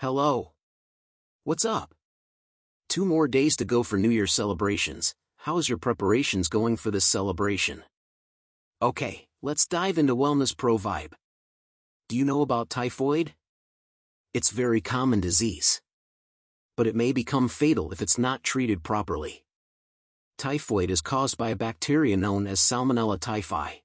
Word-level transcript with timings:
Hello. 0.00 0.52
What's 1.42 1.64
up? 1.64 1.92
Two 2.88 3.04
more 3.04 3.26
days 3.26 3.56
to 3.56 3.64
go 3.64 3.82
for 3.82 3.98
New 3.98 4.10
Year's 4.10 4.32
celebrations. 4.32 5.12
How 5.38 5.58
is 5.58 5.68
your 5.68 5.76
preparations 5.76 6.46
going 6.46 6.76
for 6.76 6.92
this 6.92 7.04
celebration? 7.04 7.82
Okay, 8.80 9.26
let's 9.42 9.66
dive 9.66 9.98
into 9.98 10.14
Wellness 10.14 10.56
Pro 10.56 10.78
Vibe. 10.78 11.14
Do 12.08 12.16
you 12.16 12.24
know 12.24 12.42
about 12.42 12.70
typhoid? 12.70 13.34
It's 14.32 14.50
very 14.50 14.80
common 14.80 15.18
disease. 15.18 15.82
But 16.76 16.86
it 16.86 16.94
may 16.94 17.10
become 17.10 17.48
fatal 17.48 17.90
if 17.90 18.00
it's 18.00 18.16
not 18.16 18.44
treated 18.44 18.84
properly. 18.84 19.42
Typhoid 20.38 20.92
is 20.92 21.00
caused 21.00 21.36
by 21.36 21.50
a 21.50 21.56
bacteria 21.56 22.16
known 22.16 22.46
as 22.46 22.60
Salmonella 22.60 23.18
typhi. 23.18 23.80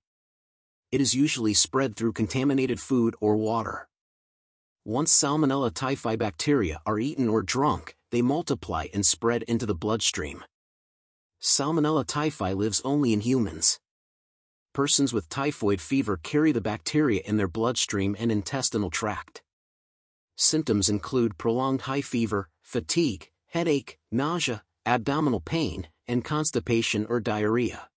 It 0.92 1.02
is 1.02 1.16
usually 1.16 1.56
spread 1.56 1.96
through 1.96 2.14
contaminated 2.14 2.80
food 2.80 3.16
or 3.20 3.36
water. 3.36 3.88
Once 4.86 5.14
Salmonella 5.14 5.72
typhi 5.72 6.18
bacteria 6.18 6.82
are 6.86 7.00
eaten 7.00 7.30
or 7.30 7.42
drunk, 7.42 7.96
they 8.12 8.22
multiply 8.22 8.88
and 8.94 9.06
spread 9.06 9.42
into 9.44 9.66
the 9.66 9.74
bloodstream. 9.74 10.44
Salmonella 11.42 12.06
typhi 12.06 12.54
lives 12.54 12.82
only 12.84 13.14
in 13.14 13.22
humans. 13.22 13.80
Persons 14.74 15.14
with 15.14 15.30
typhoid 15.30 15.80
fever 15.80 16.20
carry 16.22 16.52
the 16.52 16.60
bacteria 16.60 17.22
in 17.24 17.38
their 17.38 17.48
bloodstream 17.48 18.14
and 18.20 18.30
intestinal 18.30 18.90
tract. 18.90 19.42
Symptoms 20.36 20.90
include 20.90 21.38
prolonged 21.38 21.82
high 21.82 22.02
fever, 22.02 22.50
fatigue, 22.62 23.30
headache, 23.48 24.00
nausea, 24.12 24.64
abdominal 24.86 25.40
pain, 25.40 25.88
and 26.10 26.26
constipation 26.26 27.06
or 27.08 27.22
diarrhea. 27.22 27.88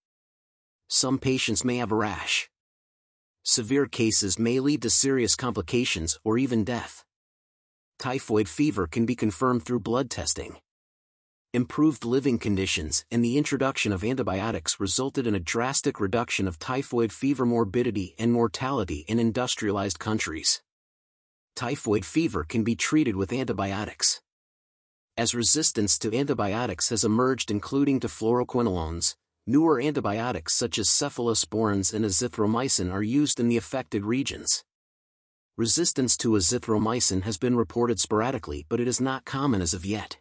Some 0.87 1.19
patients 1.19 1.65
may 1.65 1.79
have 1.79 1.91
a 1.91 1.97
rash. 1.97 2.49
Severe 3.49 3.87
cases 3.87 4.41
may 4.41 4.59
lead 4.59 4.83
to 4.83 4.91
serious 4.91 5.37
complications 5.37 6.19
or 6.25 6.37
even 6.37 6.65
death. 6.65 7.05
Typhoid 7.97 8.49
fever 8.49 8.89
can 8.89 9.07
be 9.07 9.15
confirmed 9.15 9.65
through 9.65 9.79
blood 9.79 10.11
testing. 10.11 10.57
Improved 11.55 12.05
living 12.05 12.41
conditions 12.41 13.05
and 13.09 13.25
the 13.25 13.39
introduction 13.39 13.93
of 13.93 14.03
antibiotics 14.03 14.81
resulted 14.81 15.29
in 15.29 15.37
a 15.37 15.47
drastic 15.55 16.01
reduction 16.01 16.49
of 16.49 16.59
typhoid 16.59 17.13
fever 17.13 17.47
morbidity 17.47 18.17
and 18.19 18.33
mortality 18.33 19.05
in 19.07 19.21
industrialized 19.21 20.01
countries. 20.01 20.61
Typhoid 21.55 22.05
fever 22.05 22.43
can 22.43 22.65
be 22.65 22.75
treated 22.75 23.15
with 23.15 23.33
antibiotics 23.33 24.21
as 25.17 25.35
resistance 25.35 25.99
to 25.99 26.15
antibiotics 26.15 26.91
has 26.91 27.03
emerged 27.03 27.51
including 27.51 27.99
to 28.01 28.07
fluoroquinolones, 28.07 29.15
newer 29.47 29.81
antibiotics 29.81 30.53
such 30.55 30.79
as 30.79 30.89
cephalosporins 30.89 31.95
and 31.95 32.05
azithromycin 32.05 32.93
are 32.93 33.03
used 33.03 33.39
in 33.39 33.49
the 33.49 33.57
affected 33.57 34.05
regions. 34.05 34.65
Resistance 35.57 36.17
to 36.17 36.31
azithromycin 36.31 37.23
has 37.23 37.39
been 37.39 37.57
reported 37.57 38.01
sporadically 38.01 38.67
but 38.69 38.81
it 38.81 38.89
is 38.89 39.01
not 39.01 39.25
common 39.25 39.63
as 39.63 39.73
of 39.73 39.87
yet. 39.87 40.19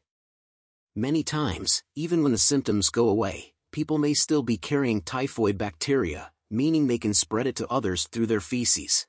Many 0.96 1.24
times, 1.24 1.84
even 1.96 2.24
when 2.24 2.32
the 2.32 2.38
symptoms 2.38 2.90
go 2.90 3.10
away, 3.10 3.54
people 3.72 3.98
may 3.98 4.14
still 4.14 4.44
be 4.44 4.58
carrying 4.58 5.02
typhoid 5.02 5.58
bacteria, 5.58 6.32
meaning 6.50 6.88
they 6.88 6.98
can 6.98 7.14
spread 7.14 7.48
it 7.48 7.56
to 7.58 7.68
others 7.68 8.08
through 8.08 8.28
their 8.28 8.40
feces. 8.40 9.08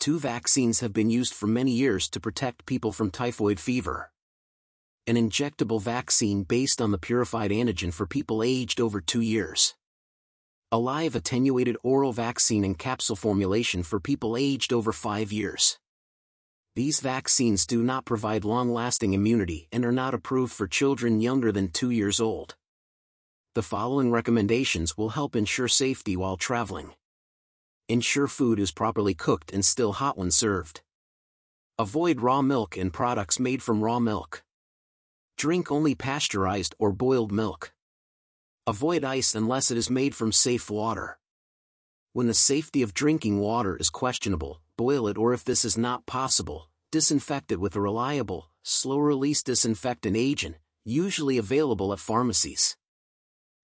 Two 0.00 0.18
vaccines 0.18 0.80
have 0.80 0.92
been 0.92 1.10
used 1.10 1.32
for 1.32 1.46
many 1.46 1.70
years 1.70 2.10
to 2.10 2.20
protect 2.20 2.66
people 2.66 2.92
from 2.92 3.10
typhoid 3.10 3.60
fever 3.60 4.12
an 5.08 5.16
injectable 5.16 5.82
vaccine 5.82 6.44
based 6.44 6.80
on 6.80 6.92
the 6.92 6.98
purified 6.98 7.50
antigen 7.50 7.92
for 7.92 8.06
people 8.06 8.40
aged 8.40 8.80
over 8.80 9.00
two 9.00 9.20
years. 9.20 9.74
A 10.70 10.78
live 10.78 11.16
attenuated 11.16 11.76
oral 11.82 12.12
vaccine 12.12 12.64
in 12.64 12.76
capsule 12.76 13.16
formulation 13.16 13.82
for 13.82 13.98
people 13.98 14.36
aged 14.36 14.72
over 14.72 14.92
five 14.92 15.32
years. 15.32 15.76
These 16.76 17.00
vaccines 17.00 17.66
do 17.66 17.82
not 17.82 18.04
provide 18.04 18.44
long-lasting 18.44 19.12
immunity 19.12 19.66
and 19.72 19.84
are 19.84 19.92
not 19.92 20.14
approved 20.14 20.52
for 20.52 20.68
children 20.68 21.20
younger 21.20 21.50
than 21.50 21.68
two 21.68 21.90
years 21.90 22.20
old. 22.20 22.54
The 23.54 23.62
following 23.62 24.12
recommendations 24.12 24.96
will 24.96 25.10
help 25.10 25.34
ensure 25.34 25.68
safety 25.68 26.16
while 26.16 26.36
traveling. 26.36 26.92
Ensure 27.88 28.28
food 28.28 28.60
is 28.60 28.70
properly 28.70 29.14
cooked 29.14 29.52
and 29.52 29.64
still 29.64 29.94
hot 29.94 30.16
when 30.16 30.30
served. 30.30 30.80
Avoid 31.76 32.20
raw 32.20 32.40
milk 32.40 32.76
and 32.76 32.92
products 32.92 33.40
made 33.40 33.62
from 33.64 33.82
raw 33.82 33.98
milk. 33.98 34.44
Drink 35.42 35.72
only 35.72 35.96
pasteurized 35.96 36.72
or 36.78 36.92
boiled 36.92 37.32
milk. 37.32 37.72
Avoid 38.68 39.02
ice 39.02 39.34
unless 39.34 39.72
it 39.72 39.76
is 39.76 39.90
made 39.90 40.14
from 40.14 40.30
safe 40.30 40.70
water. 40.70 41.18
When 42.12 42.28
the 42.28 42.32
safety 42.32 42.80
of 42.80 42.94
drinking 42.94 43.40
water 43.40 43.76
is 43.76 43.90
questionable, 43.90 44.60
boil 44.76 45.08
it 45.08 45.18
or 45.18 45.32
if 45.32 45.44
this 45.44 45.64
is 45.64 45.76
not 45.76 46.06
possible, 46.06 46.70
disinfect 46.92 47.50
it 47.50 47.58
with 47.58 47.74
a 47.74 47.80
reliable, 47.80 48.50
slow-release 48.62 49.42
disinfectant 49.42 50.16
agent, 50.16 50.58
usually 50.84 51.38
available 51.38 51.92
at 51.92 51.98
pharmacies. 51.98 52.76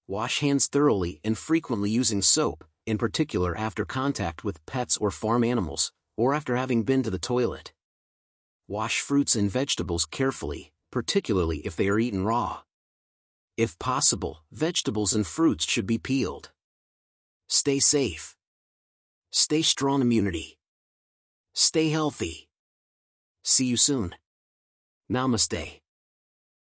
Wash 0.08 0.40
hands 0.40 0.66
thoroughly 0.66 1.20
and 1.22 1.38
frequently 1.38 1.90
using 1.90 2.22
soap, 2.22 2.64
in 2.86 2.98
particular 2.98 3.56
after 3.56 3.84
contact 3.84 4.42
with 4.42 4.66
pets 4.66 4.96
or 4.96 5.12
farm 5.12 5.44
animals, 5.44 5.92
or 6.16 6.34
after 6.34 6.56
having 6.56 6.82
been 6.82 7.04
to 7.04 7.10
the 7.10 7.20
toilet. 7.20 7.72
Wash 8.66 8.98
fruits 8.98 9.36
and 9.36 9.48
vegetables 9.48 10.06
carefully, 10.06 10.72
particularly 10.91 11.59
if 11.59 11.76
they 11.76 11.88
are 11.88 11.99
eaten 11.99 12.25
raw. 12.25 12.62
If 13.56 13.78
possible, 13.78 14.44
vegetables 14.53 15.12
and 15.15 15.26
fruits 15.26 15.65
should 15.65 15.87
be 15.87 15.99
peeled. 15.99 16.50
Stay 17.49 17.81
safe. 17.81 18.37
Stay 19.32 19.62
strong 19.62 20.00
immunity. 20.00 20.59
Stay 21.54 21.88
healthy. 21.88 22.49
See 23.43 23.66
you 23.66 23.76
soon. 23.76 24.15
Namaste. 25.10 25.81